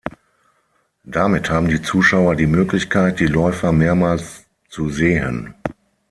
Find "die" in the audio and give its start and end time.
1.67-1.83, 2.35-2.47, 3.19-3.27